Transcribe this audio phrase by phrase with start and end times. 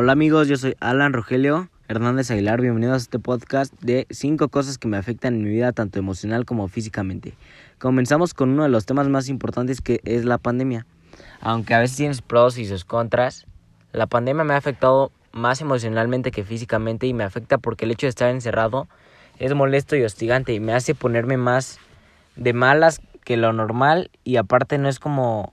[0.00, 4.78] Hola amigos, yo soy Alan Rogelio Hernández Aguilar, bienvenidos a este podcast de 5 cosas
[4.78, 7.34] que me afectan en mi vida tanto emocional como físicamente.
[7.80, 10.86] Comenzamos con uno de los temas más importantes que es la pandemia.
[11.40, 13.48] Aunque a veces tienes pros y sus contras,
[13.90, 18.06] la pandemia me ha afectado más emocionalmente que físicamente y me afecta porque el hecho
[18.06, 18.86] de estar encerrado
[19.40, 21.80] es molesto y hostigante y me hace ponerme más
[22.36, 25.52] de malas que lo normal y aparte no es como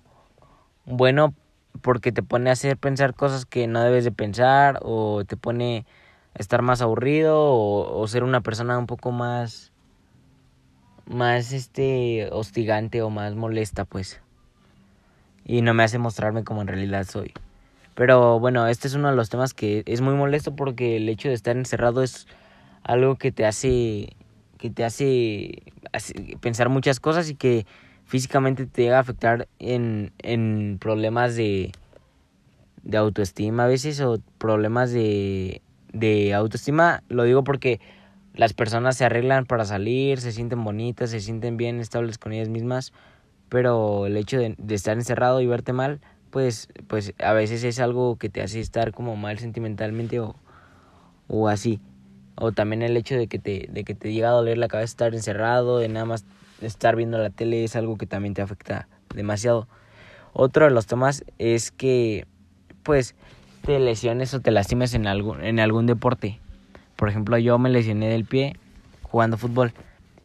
[0.85, 1.33] bueno
[1.81, 5.85] porque te pone a hacer pensar cosas que no debes de pensar o te pone
[6.33, 9.71] a estar más aburrido o, o ser una persona un poco más
[11.05, 14.21] más este hostigante o más molesta pues
[15.45, 17.31] y no me hace mostrarme como en realidad soy.
[17.93, 21.29] Pero bueno, este es uno de los temas que es muy molesto porque el hecho
[21.29, 22.27] de estar encerrado es
[22.83, 24.15] algo que te hace
[24.57, 25.63] que te hace,
[26.41, 27.65] pensar muchas cosas y que
[28.05, 31.71] físicamente te llega a afectar en, en problemas de,
[32.83, 37.03] de autoestima a veces o problemas de, de autoestima.
[37.09, 37.79] Lo digo porque
[38.33, 42.49] las personas se arreglan para salir, se sienten bonitas, se sienten bien estables con ellas
[42.49, 42.93] mismas,
[43.49, 47.79] pero el hecho de, de estar encerrado y verte mal, pues, pues a veces es
[47.79, 50.35] algo que te hace estar como mal sentimentalmente o,
[51.27, 51.79] o así.
[52.35, 54.91] O también el hecho de que te, de que te llega a doler la cabeza
[54.91, 56.25] estar encerrado, de nada más
[56.61, 59.67] estar viendo la tele es algo que también te afecta demasiado.
[60.33, 62.25] Otro de los temas es que
[62.83, 63.15] pues
[63.63, 66.39] te lesiones o te lastimes en algún, en algún deporte.
[66.95, 68.55] Por ejemplo, yo me lesioné del pie
[69.03, 69.73] jugando fútbol.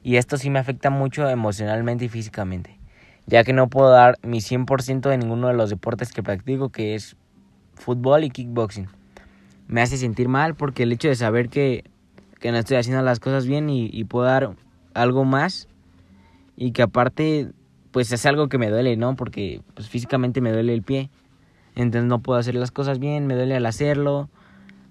[0.02, 2.78] Y esto sí me afecta mucho emocionalmente y físicamente.
[3.26, 6.94] Ya que no puedo dar mi 100% de ninguno de los deportes que practico, que
[6.94, 7.16] es
[7.74, 8.88] fútbol y kickboxing.
[9.68, 11.84] Me hace sentir mal porque el hecho de saber que
[12.40, 14.56] que no estoy haciendo las cosas bien y, puedo dar
[14.94, 15.68] algo más
[16.60, 17.50] y que aparte
[17.90, 19.16] pues es algo que me duele, ¿no?
[19.16, 21.10] Porque pues físicamente me duele el pie.
[21.74, 24.28] Entonces no puedo hacer las cosas bien, me duele al hacerlo,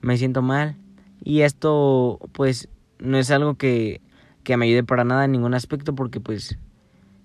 [0.01, 0.75] me siento mal.
[1.23, 4.01] Y esto pues no es algo que,
[4.43, 6.58] que me ayude para nada en ningún aspecto porque pues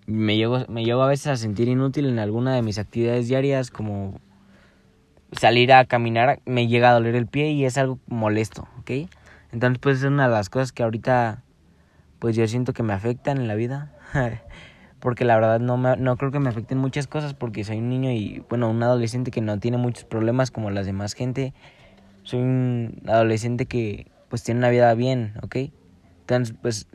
[0.06, 3.70] me llego, me llego a veces a sentir inútil en alguna de mis actividades diarias
[3.70, 4.20] como
[5.32, 9.08] salir a caminar me llega a doler el pie y es algo molesto, ¿ok?
[9.52, 11.42] Entonces, pues es una de las cosas que ahorita,
[12.18, 13.93] pues yo siento que me afectan en la vida.
[15.00, 17.88] porque la verdad no, me, no creo que me afecten muchas cosas porque soy un
[17.88, 21.52] niño y, bueno, un adolescente que no tiene muchos problemas como las demás gente.
[22.22, 25.56] Soy un adolescente que, pues, tiene una vida bien, ¿ok?
[26.20, 26.86] Entonces, pues,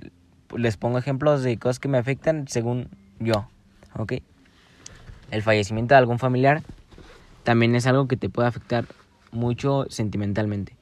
[0.58, 3.48] les pongo ejemplos de cosas que me afectan según yo,
[3.96, 4.14] ¿ok?
[5.30, 6.64] El fallecimiento de algún familiar
[7.44, 8.86] también es algo que te puede afectar
[9.32, 10.76] mucho sentimentalmente.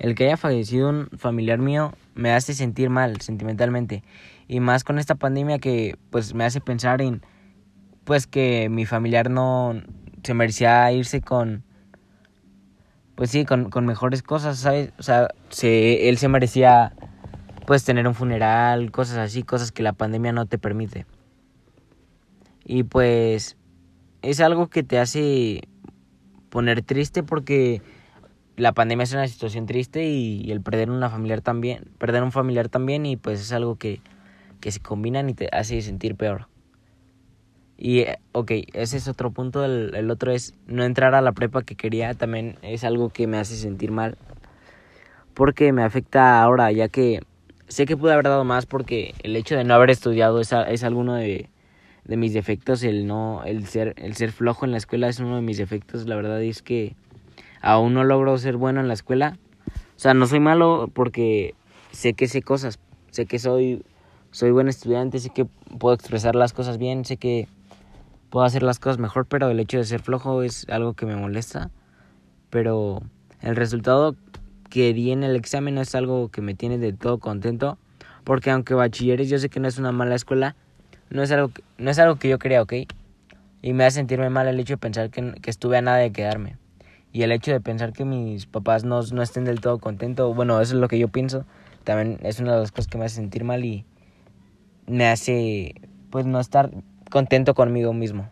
[0.00, 4.02] El que haya fallecido un familiar mío me hace sentir mal sentimentalmente.
[4.48, 7.20] Y más con esta pandemia que pues me hace pensar en
[8.04, 9.74] pues que mi familiar no
[10.24, 11.64] se merecía irse con
[13.14, 14.94] pues sí, con, con mejores cosas, ¿sabes?
[14.98, 16.94] O sea, se, él se merecía
[17.66, 21.04] pues tener un funeral, cosas así, cosas que la pandemia no te permite.
[22.64, 23.58] Y pues
[24.22, 25.68] es algo que te hace
[26.48, 27.82] poner triste porque
[28.60, 32.68] la pandemia es una situación triste y, el perder una familiar también, perder un familiar
[32.68, 34.00] también y pues es algo que,
[34.60, 36.48] que se combinan y te hace sentir peor.
[37.76, 41.32] Y eh, ok, ese es otro punto, el, el, otro es no entrar a la
[41.32, 44.18] prepa que quería, también es algo que me hace sentir mal.
[45.32, 47.20] Porque me afecta ahora, ya que
[47.68, 50.84] sé que pude haber dado más porque el hecho de no haber estudiado es, es
[50.84, 51.48] alguno de,
[52.04, 55.36] de mis defectos, el no, el ser, el ser flojo en la escuela es uno
[55.36, 56.96] de mis defectos, la verdad es que
[57.60, 59.38] aún no logro ser bueno en la escuela.
[59.96, 61.54] O sea, no soy malo porque
[61.92, 62.78] sé que sé cosas,
[63.10, 63.84] sé que soy,
[64.30, 65.44] soy buen estudiante, sé que
[65.78, 67.48] puedo expresar las cosas bien, sé que
[68.30, 71.16] puedo hacer las cosas mejor, pero el hecho de ser flojo es algo que me
[71.16, 71.70] molesta.
[72.48, 73.02] Pero
[73.42, 74.16] el resultado
[74.70, 77.76] que di en el examen es algo que me tiene de todo contento,
[78.24, 80.56] porque aunque bachilleres yo sé que no es una mala escuela,
[81.10, 82.72] no es algo que, no es algo que yo crea, ¿ok?
[83.62, 86.12] Y me hace sentirme mal el hecho de pensar que, que estuve a nada de
[86.12, 86.59] quedarme.
[87.12, 90.60] Y el hecho de pensar que mis papás no, no estén del todo contentos, bueno,
[90.60, 91.44] eso es lo que yo pienso,
[91.82, 93.84] también es una de las cosas que me hace sentir mal y
[94.86, 95.74] me hace
[96.10, 96.70] pues no estar
[97.10, 98.30] contento conmigo mismo.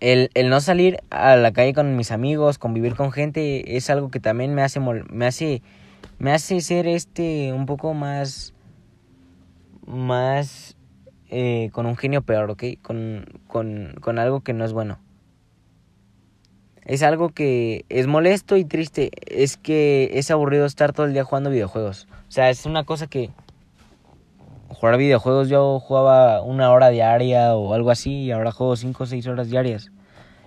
[0.00, 4.10] El, el no salir a la calle con mis amigos, convivir con gente, es algo
[4.10, 5.62] que también me hace, me hace,
[6.18, 8.54] me hace ser este un poco más,
[9.86, 10.76] más
[11.28, 12.64] eh, con un genio peor, ¿ok?
[12.80, 14.98] Con, con, con algo que no es bueno
[16.88, 19.10] es algo que es molesto y triste.
[19.26, 22.08] Es que es aburrido estar todo el día jugando videojuegos.
[22.28, 23.30] O sea, es una cosa que
[24.68, 29.06] jugar videojuegos yo jugaba una hora diaria o algo así y ahora juego cinco o
[29.06, 29.92] seis horas diarias.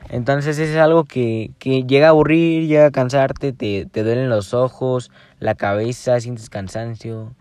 [0.09, 4.55] Entonces es algo que, que llega a aburrir, llega a cansarte, te, te duelen los
[4.55, 7.35] ojos, la cabeza, sientes cansancio.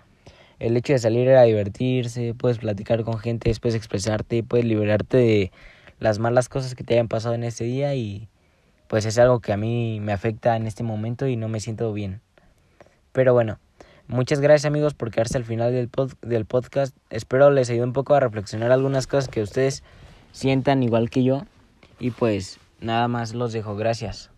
[0.58, 5.52] El hecho de salir a divertirse, puedes platicar con gente, puedes expresarte, puedes liberarte de
[5.98, 8.29] las malas cosas que te hayan pasado en ese día y
[8.90, 11.92] pues es algo que a mí me afecta en este momento y no me siento
[11.92, 12.20] bien.
[13.12, 13.60] Pero bueno,
[14.08, 15.88] muchas gracias amigos por quedarse al final del,
[16.22, 16.96] del podcast.
[17.08, 19.84] Espero les ayude un poco a reflexionar algunas cosas que ustedes
[20.32, 21.44] sientan igual que yo.
[22.00, 23.76] Y pues nada más los dejo.
[23.76, 24.29] Gracias.